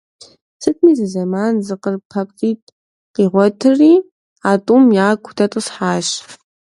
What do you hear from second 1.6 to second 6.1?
зэ къыр папцӀитӀ къигъуэтри, а тӀум яку дэтӀысхьащ.